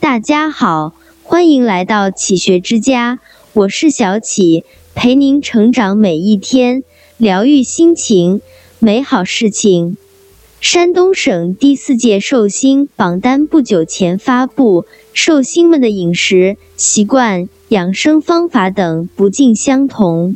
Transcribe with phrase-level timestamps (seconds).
[0.00, 3.18] 大家好，欢迎来到启学之家，
[3.52, 4.64] 我是小启，
[4.94, 6.82] 陪您成长每一天，
[7.18, 8.40] 疗愈心情，
[8.78, 9.98] 美好事情。
[10.58, 20.34] 山东省第四届寿星榜单不久前发布，寿星们的饮食习惯、养生方法等不尽相同。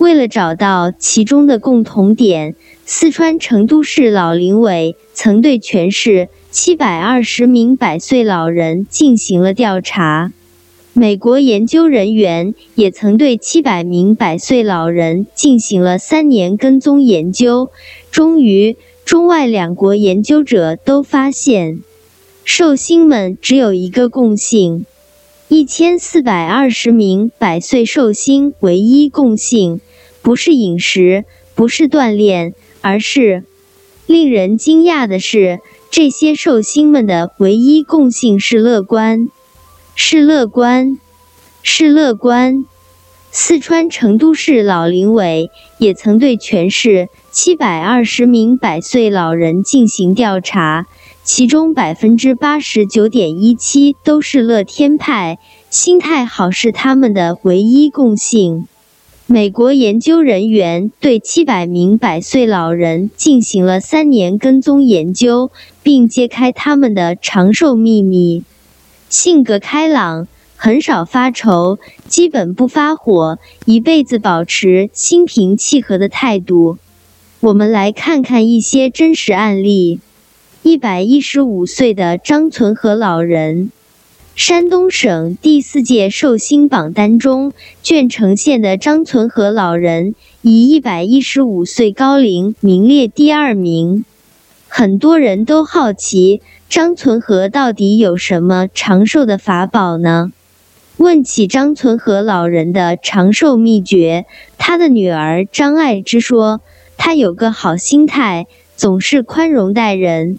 [0.00, 2.54] 为了找到其中的共同点，
[2.86, 6.30] 四川成都市老龄委曾对全市。
[6.50, 10.32] 七百二十名百岁老人进行了调查，
[10.94, 17.70] 美国研究人员也曾对七百名百岁老人进行了三年跟踪研究。
[18.10, 21.82] 终于，中外两国研究者都发现，
[22.42, 24.86] 寿星们只有一个共性：
[25.48, 29.80] 一千四百二十名百岁寿星唯一共性，
[30.30, 31.24] 不是饮食，
[31.56, 33.42] 不是锻炼，而是
[34.06, 35.58] 令人惊讶的是。
[35.90, 39.28] 这些寿星们的唯一共性是乐观，
[39.96, 41.00] 是乐观，
[41.64, 42.64] 是乐观。
[43.32, 50.86] 四川成都市老龄委也曾对全市七百二十名百岁老人进行调查，
[51.24, 58.68] 其中百分之八十九点一七都是乐天派，心态好是他们的唯一共性。
[59.32, 65.52] 美国研究人员对七百名百岁老人进行了三年跟踪研究，
[65.84, 68.42] 并揭开他们的长寿秘密：
[69.08, 76.78] 性格开朗，很少发愁，基本不发火，一辈子保持心平气和的态度。
[77.38, 80.00] 我们来看看一些真实案例：
[80.64, 83.70] 一百一十五岁的张存和老人。
[84.42, 87.52] 山东省第四届寿星榜单中，
[87.84, 94.06] 鄄城县的张存和老人以一百一十五岁高龄名列第二名。
[94.66, 100.32] 很多人都好奇，张存和到底有什么长寿的法宝呢？
[100.96, 104.24] 问起张存和老人的长寿秘诀，
[104.56, 106.62] 他的女儿张爱芝说
[106.96, 110.38] ：“他有个好心态，总是宽容待人。”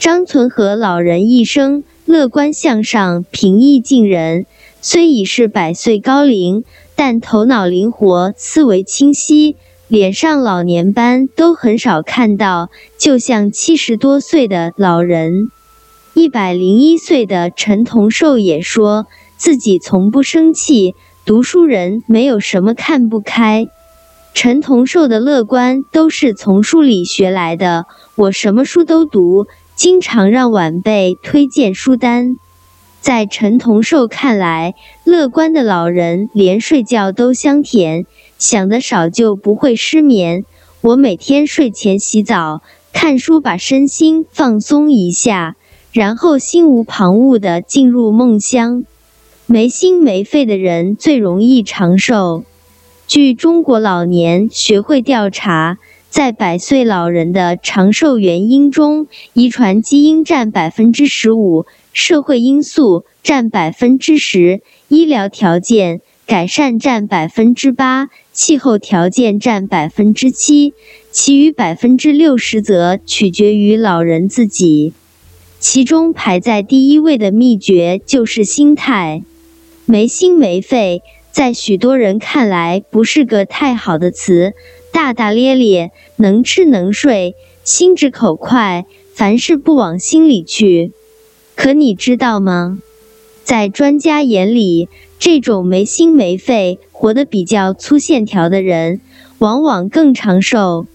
[0.00, 1.84] 张存和老人一生。
[2.06, 4.46] 乐观向上，平易近人。
[4.80, 6.62] 虽已是百岁高龄，
[6.94, 9.56] 但头脑灵活，思维清晰，
[9.88, 15.50] 脸上老年斑都很少看到，就像七十多岁的老人。
[16.14, 23.66] 一百零一岁的陈同寿也说自己从不生气，读书人没有什么看不开。
[24.32, 29.48] 陈同寿的乐观都是从书里学来的，我什么书都读。
[29.76, 32.38] 经常让晚辈推荐书单，
[33.02, 38.06] 在陈同寿看来，乐观的老人连睡觉都香甜，
[38.38, 40.46] 想得少就不会失眠。
[40.80, 42.62] 我每天睡前洗澡
[42.94, 45.56] 看书，把身心放松一下，
[45.92, 48.84] 然后心无旁骛地进入梦乡。
[49.44, 52.44] 没心没肺的人最容易长寿。
[53.06, 55.76] 据中国老年学会调查。
[56.08, 70.72] 在百岁老人的长寿原因中，遗传基因占百分之十五，社会因素占百分之十，医疗条件改善占百分之八，气候条件占百分之七，
[71.10, 74.94] 其余百分之六十则取决于老人自己。
[75.58, 79.22] 其中排在第一位的秘诀就是心态，
[79.84, 84.54] 没心没肺，在许多人看来不是个太好的词。
[84.96, 90.92] 大大咧咧，能吃能睡，心直口快，凡事不往心里去。
[91.54, 92.78] 可你知道吗？
[93.44, 99.02] 在专家眼里，这种没心没肺、活得比较粗线条的人，
[99.36, 100.86] 往往更长寿。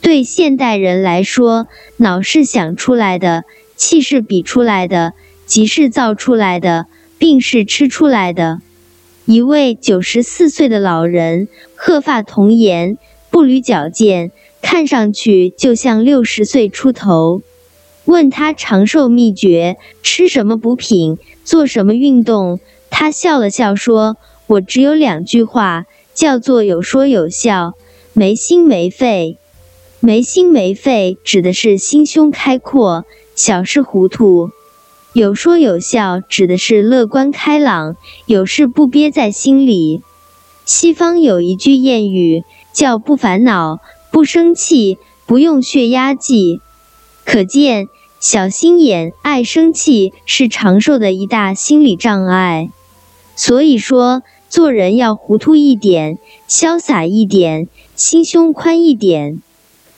[0.00, 1.68] 对现代人来说，
[1.98, 3.44] 脑是想出来的，
[3.76, 5.12] 气是比出来的，
[5.46, 6.86] 急是造出来的，
[7.16, 8.60] 病是吃出来的。
[9.24, 11.46] 一位九十四岁的老人，
[11.76, 12.98] 鹤发童颜。
[13.36, 14.32] 步履矫健，
[14.62, 17.42] 看上去就像六十岁出头。
[18.06, 24.16] 问他长寿秘诀，吃什么补品，做什么运动，他笑了笑说
[24.48, 25.84] ：“我只有两句话，
[26.14, 27.74] 叫做有说有笑，
[28.14, 29.36] 没心没肺。
[30.00, 33.04] 没心没肺指的是心胸开阔，
[33.34, 34.48] 小事糊涂；
[35.12, 40.00] 有说有笑指的是乐观开朗，有事不憋在心里。
[40.64, 42.42] 西方有一句谚语。”
[42.76, 43.80] 叫不烦恼，
[44.10, 46.60] 不生气，不用血压计。
[47.24, 47.88] 可见，
[48.20, 52.68] 小心眼、爱生气是长寿的一大心理障碍。
[53.34, 59.40] 所以说，做人要糊涂一点，潇洒一点，心胸宽一点。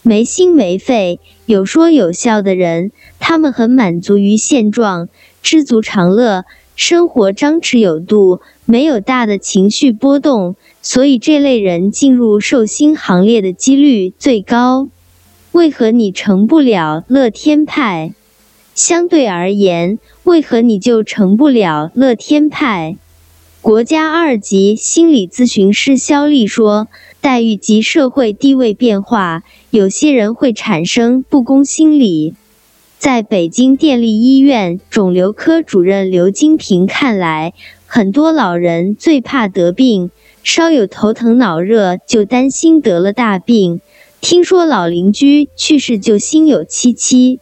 [0.03, 5.09] 没心没肺，有说有笑的人，他们很满足于现状，
[5.43, 6.45] 知足常乐，
[6.77, 14.89] 生活张弛有度，没有大的情绪波动，所以这类人进入寿星行列的几率最高。
[15.53, 18.13] 为何你成不了乐天派？
[18.75, 22.97] 相对而言，为何你就成不了乐天派？
[23.61, 26.87] 国家二级心理咨询师肖丽说
[27.21, 32.35] ：“待遇及社会地位变化，有些人会产生不公心理。”
[32.99, 37.53] 在北京电力医院肿瘤科主任刘金平看来，
[37.87, 40.11] 很多老人最怕得病，
[40.43, 43.81] 稍有头疼脑热就担心得了大病，
[44.21, 47.41] 听说老邻居去世就心有戚戚。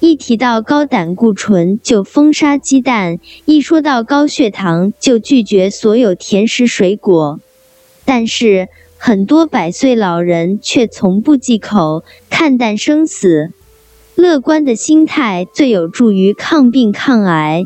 [0.00, 7.40] 一提到高胆固醇就封杀鸡蛋，一说到高血糖就拒绝所有甜食水果。
[8.04, 13.52] 但是很多百岁老人却从不忌口，看淡生死，
[14.14, 17.64] 乐观的心态最有助于抗病抗癌。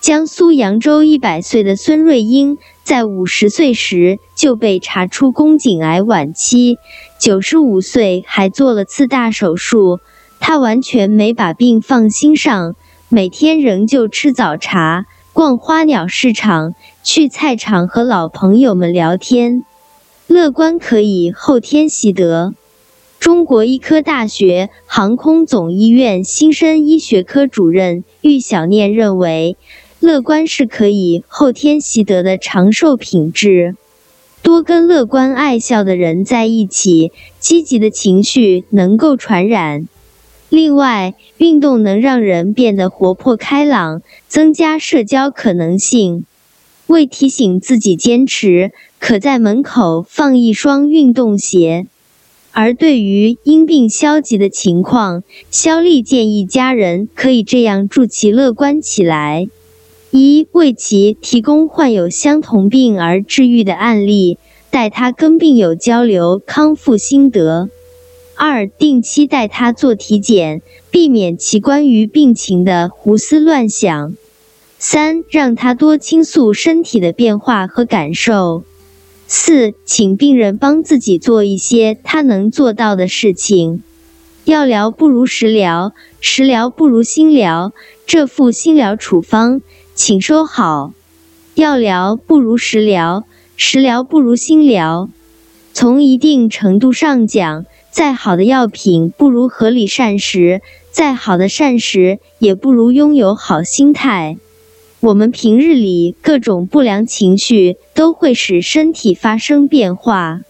[0.00, 6.76] 江苏扬州一百岁的孙瑞英，在五十岁时就被查出宫颈癌晚期，
[7.18, 10.00] 九十五岁还做了次大手术。
[10.38, 12.76] 他完全没把病放心上，
[13.08, 19.64] 每天仍旧吃早茶、逛花鸟市场、去菜场和老朋友们聊天。
[20.26, 22.52] 乐观可以后天习得。
[23.18, 29.56] 中国医科大学航空总医院新生医学科主任玉小念认为，
[30.04, 33.74] 乐观是可以后天习得的长寿品质。
[34.42, 37.10] 多跟乐观爱笑的人在一起，
[37.40, 39.88] 积极的情绪能够传染。
[40.50, 46.26] 另外，运动能让人变得活泼开朗，增加社交可能性。
[46.86, 51.86] 为提醒自己坚持，可在门口放一双运动鞋。
[52.52, 59.48] 而对于因病消极的情况，肖丽建议家人可以这样助其乐观起来：
[60.16, 64.38] 一、为其提供患有相同病而治愈的案例，
[64.70, 67.68] 带他跟病友交流康复心得。
[68.36, 70.62] 二、定期带他做体检，
[70.92, 74.14] 避免其关于病情的胡思乱想。
[74.78, 78.62] 三、让他多倾诉身体的变化和感受。
[79.26, 83.82] 四、请病人帮自己做一些他能做到的事情。
[84.44, 87.72] 药疗不如食疗，食疗不如心疗。
[88.06, 89.60] 这副心疗处方，
[89.94, 90.92] 请收好。
[91.54, 93.24] 药疗不如食疗，
[93.56, 95.08] 食疗不如心疗。
[95.72, 97.66] 从一定程度上讲。
[97.90, 104.36] 再好的药品不如合理膳食，再好的膳食也不如拥有好心态。
[104.98, 110.40] 我们平日里各种不良情绪都会使身体发生变化，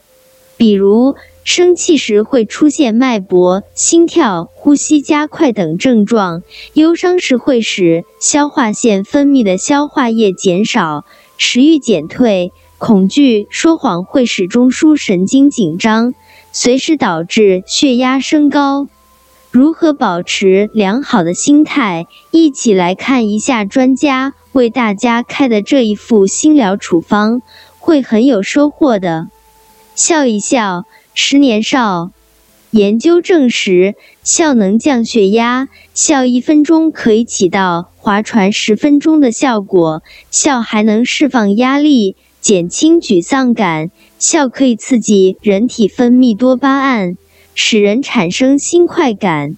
[0.57, 6.41] 比如生气时会出现脉搏、心跳、呼吸加快等症状；
[6.73, 11.05] 忧伤时会使消化腺分泌的消化液减少，
[11.37, 16.15] 食欲减退；恐惧、说谎会使中枢神经紧张。
[16.51, 18.87] 随时导致血压升高，
[19.51, 22.07] 如何保持良好的心态？
[22.31, 27.43] 一起来看一下专家为大家开的这一副心疗处方，
[27.79, 29.29] 会很有收获的。
[29.95, 32.11] 笑一笑，十年少。
[32.71, 33.95] 研究证实，
[34.25, 40.03] 笑能降血压，笑一分钟可以起到划船十分钟的效果。
[40.33, 42.17] 笑还能释放压力。
[42.41, 47.17] 减轻沮丧感，笑可以刺激人体分泌多巴胺，
[47.55, 49.57] 使人产生新快感。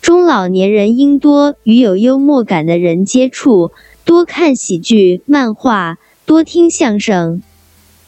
[0.00, 3.70] 中老年人应多与有幽默感的人接触，
[4.04, 7.42] 多看喜剧、漫画，多听相声，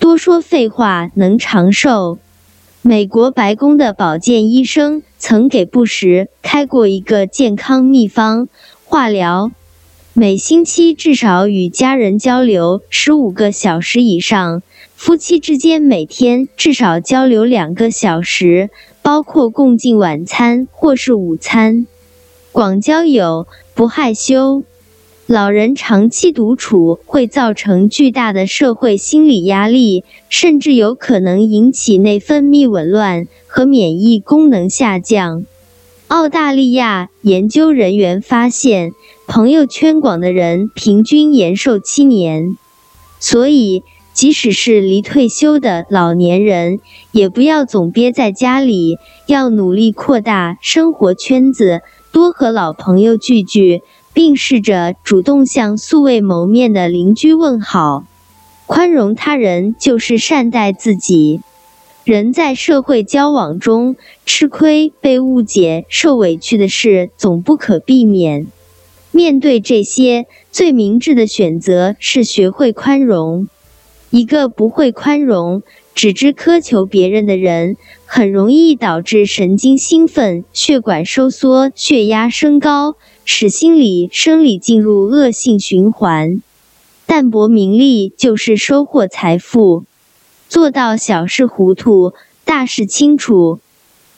[0.00, 2.18] 多说废话，能长寿。
[2.82, 8.46] 美国白宫的保健医生曾给布什开过一个健康秘方：
[8.84, 9.50] 化疗。
[10.12, 14.62] 每星期至少与家人交流十五个小时以上，
[14.94, 18.70] 夫妻之间每天至少交流两个小时，
[19.02, 21.86] 包括共进晚餐或是午餐。
[22.52, 24.62] 广交友，不害羞。
[25.28, 35.44] 老人长期独处会造成巨大的社会心理压力，甚至有可能引起内分泌紊乱和免疫功能下降。
[36.06, 38.92] 澳大利亚研究人员发现。
[39.26, 42.56] 朋友圈广的人平均延寿七年，
[43.20, 43.82] 所以
[44.14, 46.80] 即使是离退休的老年人，
[47.12, 53.82] 也不要总憋在家里，要努力扩大生活圈子，多和老朋友聚聚，
[54.18, 58.04] 并试着主动向素未谋面的邻居问好。
[58.66, 61.40] 宽容他人就是善待自己。
[62.02, 63.94] 人在社会交往中
[64.26, 68.48] 吃亏、被误解、受委屈的事总不可避免。
[69.12, 73.46] 面对这些，最明智的选择是学会宽容。
[74.10, 75.62] 一个不会宽容、
[75.94, 82.96] 只知苛求别人的人，很容易导致神经兴奋、血管收缩、血压升高，
[83.30, 86.42] 使心理、生理进入恶性循环。
[87.04, 89.84] 淡泊名利就是收获财富。
[90.48, 92.14] 做到小事糊涂，
[92.46, 93.60] 大事清楚。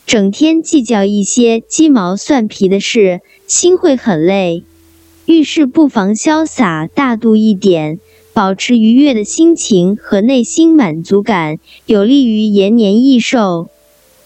[0.07, 4.63] 整天计较一些鸡毛蒜皮的事，心会很累。
[5.27, 7.99] 遇事不妨潇洒大度一点，
[8.33, 13.71] 保持愉悦的心情和内心满足感，有利于延年益寿。